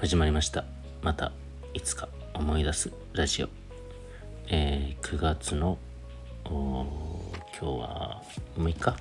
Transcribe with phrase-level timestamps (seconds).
[0.00, 0.64] 始まりました。
[1.02, 1.30] また
[1.74, 3.50] いつか思い出すラジオ、
[4.48, 5.76] えー、9月の
[6.42, 6.86] 今
[7.60, 8.22] 日は
[8.56, 8.96] 6日、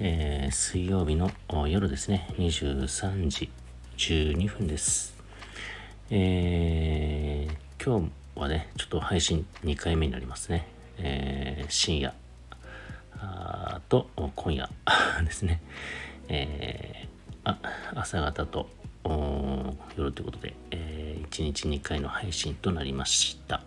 [0.00, 1.30] えー、水曜日の
[1.68, 2.28] 夜ですね。
[2.38, 3.52] 23時
[3.96, 5.14] 12分です。
[6.10, 8.00] えー、今
[8.34, 10.66] 日はねちょっと配信2回目になりますね、
[10.98, 12.12] えー、深夜。
[13.88, 14.68] と今夜
[15.24, 15.62] ですね、
[16.26, 17.60] えー、あ
[17.94, 18.68] 朝方と
[19.04, 23.62] 夜ということで、えー、1日2回の配信となりました。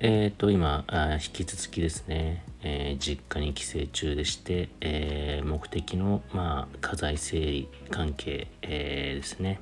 [0.00, 9.60] えっ、ー、と、今、引き続きですね、えー、実家に帰省中でして、えー、目的の、まあ、家財整理関係、えですね、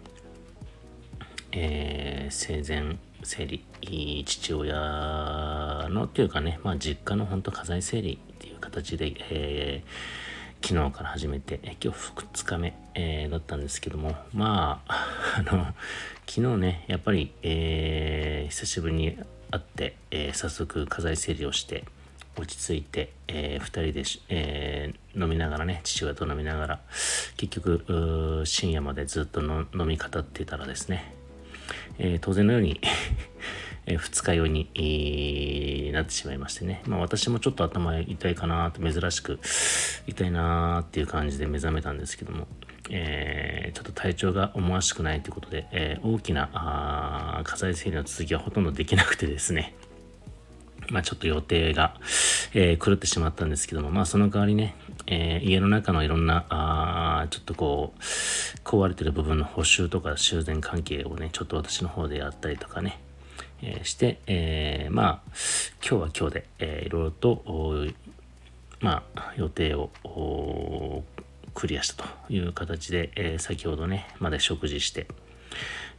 [1.52, 10.29] え生前整理、父親のというかね、まあ、実家の本当家財整理っていう形で、えー
[10.62, 15.06] 昨日から始めて、え今日2日目、えー、だったんですけども、まあ、
[15.38, 15.74] あの、
[16.28, 19.18] 昨日ね、やっぱり、えー、久しぶりに
[19.50, 21.84] 会って、えー、早速家財整理をして、
[22.36, 26.80] 落ち着いて、えー、2人で、えー、飲みながらね、父親と飲みながら、
[27.36, 31.14] 結局、深夜までずっと飲み語ってたらですね、
[31.98, 32.80] え、当然のように
[33.86, 36.82] え二日酔いに、なってしまいましてね。
[36.86, 39.38] まあ私もちょっと頭痛いかなと珍しく
[40.06, 42.46] 痛いなーっていう感じで目覚めたんですけども、
[42.90, 49.74] えー、ちょっと体調が思わしくないということで、えー、大きな火災整理の続きはほとんどできなくてですね。
[50.90, 51.94] まあちょっと予定が、
[52.52, 54.74] えー、狂ってしまったんですけども、まあその代わりね、
[55.06, 58.00] えー、家の中のいろんな、あちょっとこう、
[58.64, 62.98] 壊れてる部分の補修とか修繕関係をね、ちょっと私の方でやったりとかね、
[63.62, 65.32] えー、して、えー、まあ、
[65.86, 67.86] 今日は今日で、えー、いろいろと、
[68.80, 69.90] まあ、予定を
[71.54, 75.06] クリアしたという形で、えー、先ほどね、まで食事して、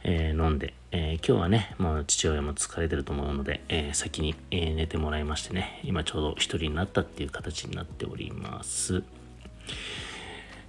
[0.04, 9.02] えー、飲んで、えー、今日はね、もう父親も疲れてると思うので、えー、先に、えー、寝てもらいましてね、今ちょうど一人になったっていう形になっております。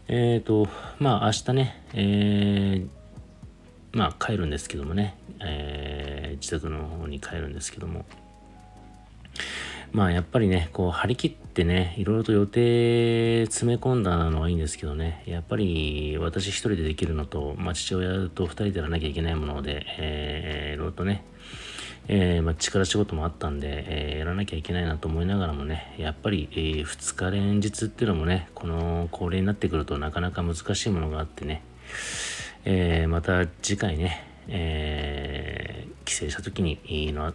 [0.08, 0.68] えっ、と、
[1.00, 2.88] まあ明日ね、えー、
[3.98, 5.93] まあ帰るんですけどもね、えー、
[6.44, 8.04] 自宅の方に帰るんですけども、
[9.94, 21.24] まあやっぱりね、こう張り切ってね、いろいろと予定詰め込んだのはいいんですけどね、やっぱり私一人でできるのと、まあ父親と二人でやらなきゃいけないもので、えー、いろいろとね、
[22.10, 31.64] えー、まあ、力仕事もあったんで、えー、やらなきゃいけないなと思いながらもね、やっぱり、えー、2日連日っていうのもね、この高齢になってくるとなかなか難しいものがあってね、
[32.66, 35.53] えまた次回ね、え
[36.26, 37.34] 省した時にいいの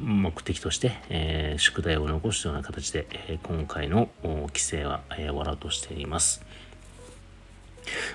[0.00, 4.08] 目的として、え宿題を残すような形で、え今回の
[4.52, 6.44] 帰省は、え終わろうとしています。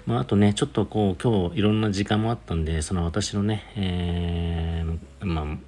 [0.05, 5.59] まあ、あとね、ちょっとこう、今日いろんな時間もあったんで、その私のね、えー、まあ、部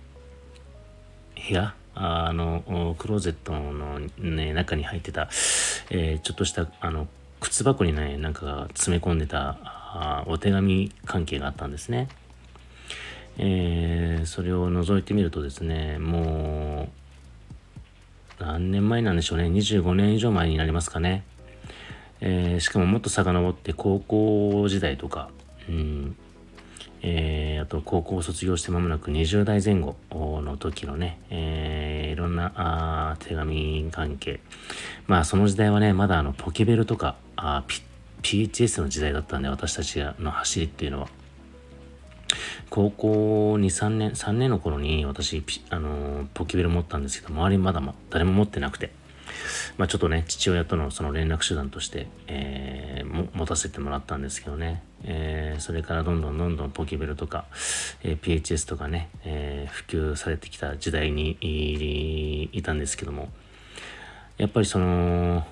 [1.53, 5.29] 屋、あの、クローゼットの、ね、中に入ってた、
[5.89, 7.07] えー、ちょっとした、あの、
[7.39, 12.09] 靴箱にね、なんか詰め込んでたあお手紙関係があったんですね。
[13.41, 16.89] えー、それを覗いてみるとですね、も
[18.39, 21.23] う、何年前なんでしょうね、25年以上前になりますかね。
[22.19, 25.29] えー、しかももっと遡って高校時代とか、
[25.69, 26.15] うん、
[27.01, 34.41] えー、あと高校を卒業して間もなく20代前後の時のね、えー、いろんなあ手紙関係。
[35.07, 37.63] まあその時代はね、まだあのポケベルとかあ
[38.21, 41.18] PHS の時代だったんで、私たちの走りっていうのは。
[42.69, 48.91] 高校2、3年、3年の頃に私、あのポケベル持ったんですけど、周りまだま誰も持ってなくて。
[49.77, 57.45] まあ、ちょっとね、父親とのその連絡手段として、えー、持たせてもらったんですけどね、えー、それからどんどんどんどんポケベルとか、
[58.03, 61.37] えー、PHS とかね、え普及されてきた時代に
[62.51, 63.29] いたんですけども、
[64.37, 65.45] やっぱりその、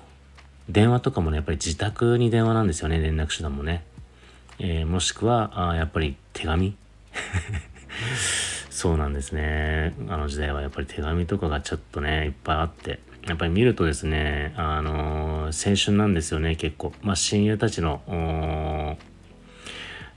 [0.68, 3.84] 電話とかもね、やっぱり自宅に電話なんですよね、連絡手段もね。
[4.58, 6.76] えもしくは、あやっぱり手紙
[8.70, 9.94] そうなんですね。
[10.08, 16.92] あの時代はやっぱり手紙とかがちょっとね、いっぱいあって、やっぱり見るとですね、あのー、青春なんですよね、結構。
[17.02, 18.96] まあ、親友たちの、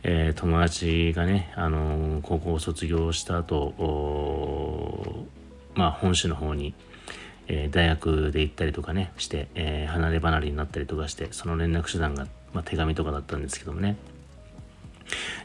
[0.04, 5.28] えー、友達がね、あのー、高校を卒業した後、
[5.76, 6.74] まあ、本州の方に、
[7.48, 13.98] え、大学で行ったりとかね、して、え離れ離れになったりとかして、その連絡手段が、まあ、手紙とかだったんですけどもね。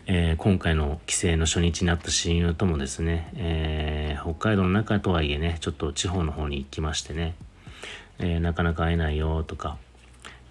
[0.06, 7.35] えー、今回の帰省の初日になった親友ともですね、えー、北海道の中とはいえね、ちょっと地方の方に行きましてね、
[8.19, 9.79] えー、なかなか会えないよとか、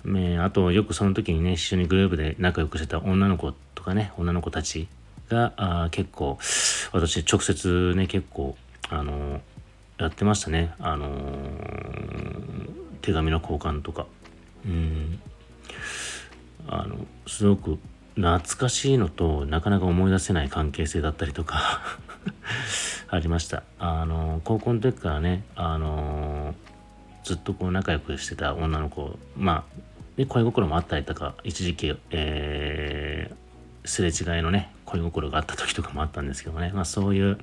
[0.04, 4.88] ね、あとよくその時にね一緒にグループで仲良くしてた女の子とかね女の子たち
[5.30, 6.38] があ結構
[6.92, 8.56] 私直接ね結構
[8.90, 9.42] あの
[9.98, 10.74] やってましたね。
[10.80, 11.08] あの
[13.02, 14.08] 手紙の交換とか。
[14.66, 15.20] うん。
[16.68, 16.96] あの
[17.28, 17.80] すごく
[18.16, 21.82] 懐かしいのとなかなか思い出せない関係性だったりとか
[23.10, 23.64] ありました。
[23.78, 26.56] あの高校の時からねあの
[27.24, 29.80] ずっとこう仲良くしてた女の子まあ
[30.16, 37.38] で恋心もあったりとか一時期、えー、すれ違いのね恋心があった時とかもあったんですけどね、まあ、そういう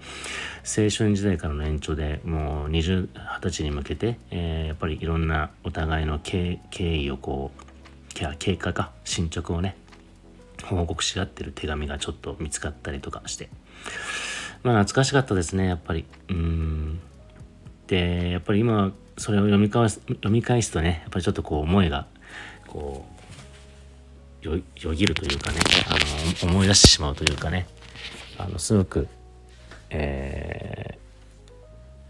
[0.65, 7.63] 青春時代からの延長でもう20、20歳に向けて、えー、やっぱりいろんなお互いの経緯をこう
[8.39, 9.77] 経過か進捗をね
[10.63, 13.49] 報告し合ってる手紙がちょっと見つかったりとかして。
[14.63, 16.05] まあ懐かしかったですねやっぱり。
[16.29, 17.01] うん。
[17.87, 22.07] でやっぱり今それを読み返す読み返すとねやっぱりちょっとこう思いが
[22.67, 23.05] こ
[24.45, 27.67] うよぎるというかねあの思い出してしまうというかね。
[28.39, 29.09] あのすごく、
[29.91, 30.99] え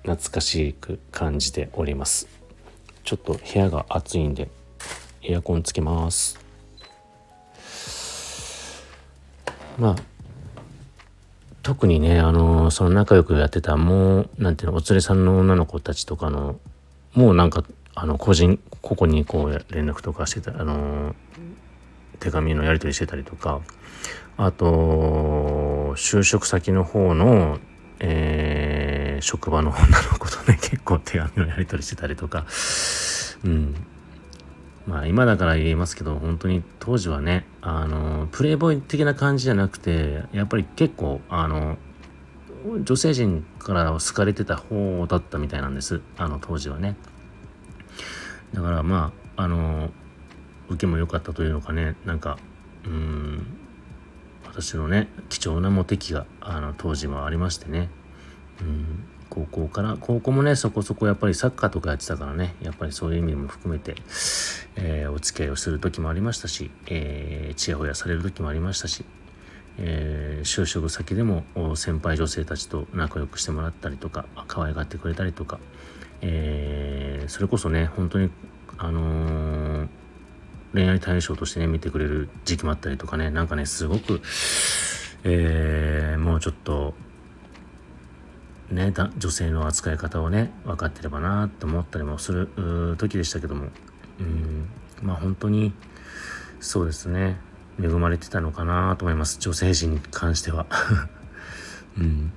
[0.04, 2.28] ー、懐かしく感じております。
[3.04, 4.48] ちょっと部屋が暑いんで
[5.22, 6.38] エアコンつけます。
[9.78, 9.96] まあ
[11.62, 16.58] 特にねあのその仲良くやってたもうなんていうのお連れさんの女の子たちとかの
[17.14, 17.64] もうなんか
[17.94, 21.14] あの個人個々にこう連絡とかしてたあの
[22.18, 23.60] 手紙のやり取りしてたりとか
[24.36, 27.58] あと就職先の方の、
[28.00, 32.46] えー、職場の女の子とね結構手紙のやり取りしてたりとか
[33.44, 33.74] うん。
[34.86, 41.76] まあ今だから言えますけど本当に当時はねあのプレイボーイ的な感じじゃなくてやっぱり結構あの
[42.82, 46.00] 女性陣から好かれてた方だったみたいなんです。
[46.16, 46.96] あの当時はね。
[48.52, 49.90] だからまああの
[50.68, 51.96] 受けも良かったというのかね。
[52.04, 52.38] なんか
[52.84, 53.58] うん
[54.44, 57.88] 私のね貴重なモテ期があの当時はありましてね。
[58.60, 59.04] うん。
[59.32, 63.94] 高校から高校もねそこそこやっぱりサッカーとかやってたからねやっぱりそういう意味も含めて、
[64.76, 69.06] えー、お付き合いをする時もありましたし、えー、ちやほやされる時もありましたし、
[69.78, 71.44] えー、就職先でも
[71.76, 75.58] 先輩女性たちと仲良くしてもらったりとか可愛がってくれたりとか、
[76.20, 78.30] えー、それこそね本当に
[78.76, 79.88] あのー、
[80.74, 84.20] 恋愛対象としてね見てくれる時期もあったりとかねなんかねすごく、
[85.24, 86.92] えー、もうちょっと
[88.72, 93.66] ね、女性の扱い方をね分かってればなって思ったりもする時でしたけども。
[94.18, 94.68] うん。
[95.02, 95.72] まあ本当に
[96.60, 97.36] そうですね。
[97.80, 99.38] 恵まれてたのかなと思います。
[99.40, 100.66] 女性陣に関しては。
[101.98, 102.32] うん。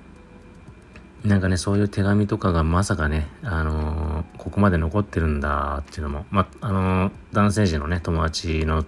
[1.24, 8.84] なんかねそういう手紙とかがまさかね、あのー、ここまで残ってるんだっていうのも、まあのー、男性陣のね友達の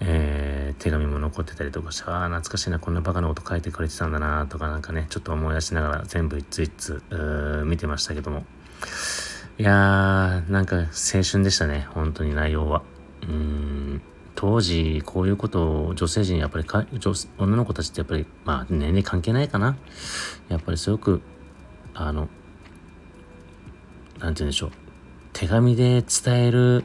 [0.00, 7.02] えー、手紙も残ってたりとかして、ああ、懐かしいな、こんなバカなこと書いてくれてたんだな、とかなんかね、ちょっと思い出しながら全部一つ一つ、
[7.66, 8.44] 見てましたけども。
[9.58, 12.82] いやー、なんか青春でしたね、本当に内容は。
[13.22, 14.02] うん、
[14.34, 19.76] 当時、こういうことを女性陣、やっぱりか女、女の子たちってやっぱり、まあ、年齢関係ないかな。
[20.48, 21.22] やっぱりすごく、
[21.94, 22.28] あの、
[24.18, 24.70] なんて言うんでしょう。
[25.32, 26.84] 手紙で伝える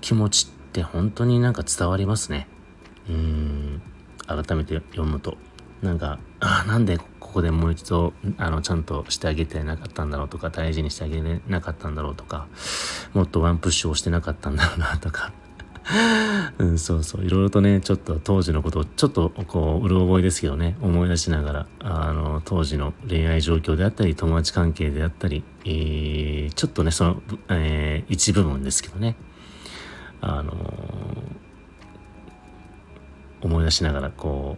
[0.00, 2.46] 気持ちって本当になんか伝わりますね。
[3.08, 3.82] うん、
[4.26, 5.38] 改めて読むと。
[5.80, 12.46] なんか、あなんでここでもう一度、あの、ちゃんとしてあげてなかったんだろうとか、大事にしてあげれなかったんだろうとか、
[13.14, 15.32] もっとワンプッシュをしてなかったんだろうなとか。
[16.58, 17.24] うん、そうそう。
[17.24, 29.16] いろいろとね、ちょっと当時のことを、ちょっとこう、うる覚えですけどね、思い出しながら、あの、当時の恋愛状況であったり、友達関係であったり、えー、ちょっとね、その、えー、一部分ですけどね、
[30.20, 30.52] あの
[33.42, 34.56] 思い出しながらこ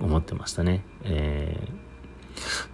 [0.00, 0.84] う思ってましたね。
[1.04, 1.58] え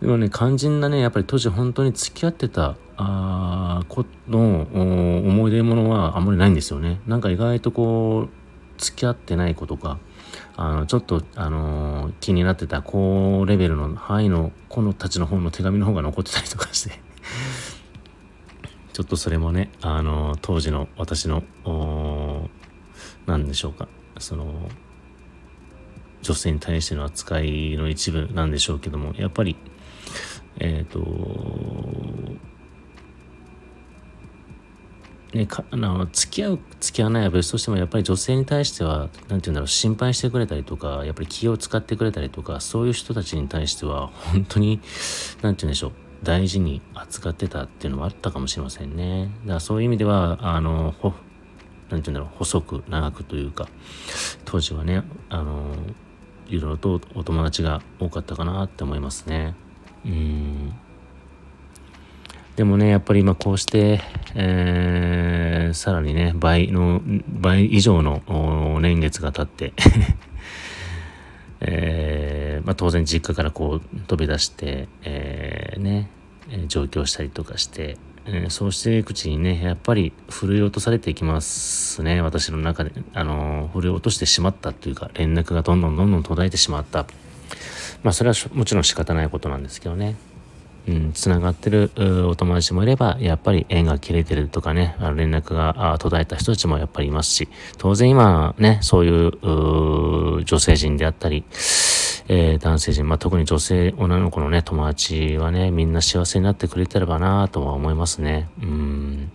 [0.00, 7.00] ー、でもね肝心なねやっぱり当時本当に付き合ってたあ子の思い出ものはあんまりないんですよね。
[7.06, 8.30] なんか意外とこう
[8.78, 9.98] 付き合ってない子とか
[10.56, 17.00] あのちょっと、あの、気になってた高レベルの範囲の子のたちの方の手紙の方が残ってたりとかして
[18.94, 21.42] ちょっとそれもね、あの、当時の私の、
[23.26, 23.88] 何でしょうか、
[24.20, 24.68] その、
[26.22, 29.56] 女性に対しての扱いの一部なんでしょうけども、やっぱり、
[30.60, 31.00] えっ、ー、と、
[35.36, 44.80] ね、かあの付き合う付き合わないは別としてもやっぱり女性に対しては何て言うんだろう心配してくれたりとかやっぱり気を使ってくれたりとかそういう人たちに対しては本当に
[45.42, 46.03] 何て言うんでしょう。
[46.24, 49.30] 大事に扱ってたっていうのもあったかもしれませんね。
[49.42, 50.94] だからそういう意味では、あの、
[51.90, 53.68] 何て言うんだろう細く長くというか
[54.44, 55.74] 当時はねあの
[56.46, 59.54] いろいろとお友達が多かったかなって思いますね
[60.04, 60.74] うん
[62.56, 64.00] でもねやっぱり今こうして、
[64.34, 69.72] えー、さらにね倍の倍以上の年月が経って
[71.66, 76.08] えーまあ、当然実家からこう飛び出して、えー、ね
[76.50, 82.92] え上京したりとかして、え、そうしていくうちにねやっぱり振り落とされていきますね私の中で。
[83.12, 87.06] あの振り落としてしまったというか連絡がどんどんどんどん途絶えてしまった。
[88.02, 90.16] まあそれはもちろん仕方ないことなんですけどね。
[90.86, 91.90] うん、つながってる
[92.28, 101.42] お友達もいれば、やっぱり縁が切れてるとかね、あの連絡が途絶えた人たちもやっぱりいますし、当然今ね、そういう女性陣であったり、
[102.28, 108.48] えー、男性陣、まあ、特に女性、女の子のね、友達はね、みんな幸せになってくれてればなとは思いますね。
[108.62, 109.30] うん。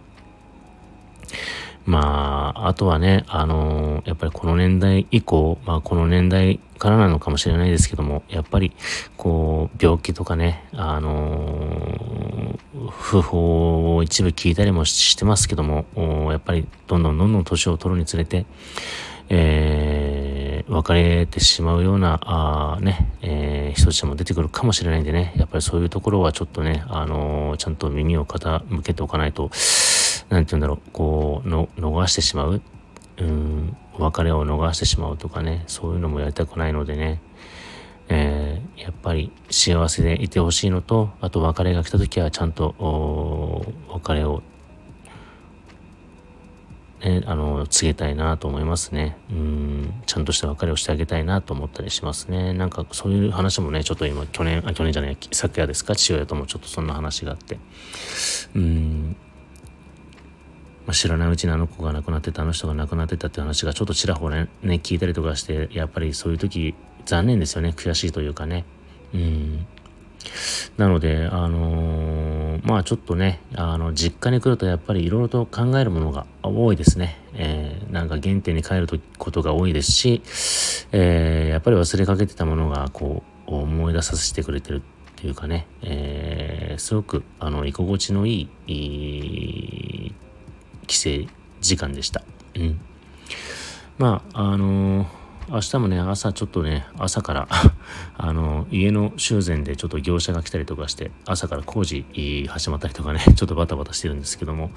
[1.86, 8.74] まあ、あとはね、あのー、やっぱりこの年代以降、まあこの年代からなのかもしれないですけども、やっぱり、
[9.18, 15.86] こう、病気とかね、あのー、不法を一部聞いたりもしてますけども、
[16.32, 18.46] やっぱりどんどんどんどん年を取るにつれて、
[19.30, 20.19] えー、
[20.70, 29.50] 別れてしまうような、あね、えー、人たちも出てくるかもしれないんでね、やっぱりそういうところはちょっとね、あのー、ちゃんと耳を傾けておかないと、
[30.30, 32.62] なんて言うんだろう、こう、の、逃してしまう。
[33.18, 37.20] うん、別れを逃してしまうとかね、そういうのもやりたくないのでね、
[38.08, 44.42] えー、やっぱり幸せでいてほしいのと、あと別れが来た時はちゃんと、別れを、
[47.02, 49.18] ね、あの、告げたいなと思いますね。
[49.32, 52.54] うん、ちゃんとした別れをしてあげたいなと思ったりしますね。
[52.54, 57.58] なんかそういう話もね、ちょっと今、去年、あ、去年じゃない、昨夜ですか、父親ともちょっとそんな話があって、
[58.56, 59.16] うん、
[60.90, 66.74] まあ、知らないうちにあの子が亡くなってたあの人が亡くなってたって話がちょっとちらほらね聞いたりとかしてやっぱりそういう時
[67.06, 67.76] 残念ですよね。
[67.78, 68.66] 悔しいというかね。
[69.14, 69.68] うん。
[70.78, 72.29] なのであのー、
[72.64, 78.88] まあちょっとねあの実家に来るとやっぱりいろいろと考えるものが多いですね、えー、なんか原点に帰る
[79.18, 80.22] ことが多いですし、
[80.92, 84.82] えー、やっぱり忘れかけてたものがこう思い出させてくれてるっ
[85.16, 90.16] ていうかね、えー、すごくあの居心地のいいいい
[90.88, 91.10] 帰省
[91.62, 92.24] 時間でした。
[92.56, 92.80] うん。
[93.98, 95.08] まあ、あのー、
[95.52, 97.48] 明日もね、朝ちょっとね、朝から
[98.18, 102.06] あの、家の修繕でちょっと業者が来たりとかして、朝から工事
[102.48, 104.70] 始まったりとかね、 ちょっとバタバタしてるんですけども、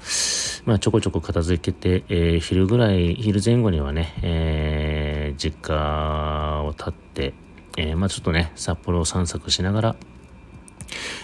[0.65, 7.33] まあ、ちょこちょこ片付けて、えー、昼ぐらい、昼前後にはね、えー、実家を立って、
[7.77, 9.95] えー、まあちょっとね、札幌を散策しながら、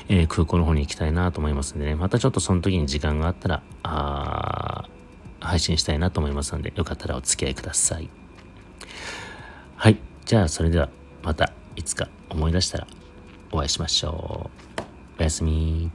[0.10, 3.48] え、空港の方に行きたいなと思いますんでね、またちょっとその時に時間があった
[3.84, 4.86] ら、
[5.40, 8.19] 配信したいなと思いますので、よかったらお付き合いください。
[9.82, 9.98] はい。
[10.26, 10.90] じゃあ、それでは
[11.24, 12.88] またいつか思い出したら
[13.50, 14.82] お会いしましょう。
[15.22, 15.90] おやすみ。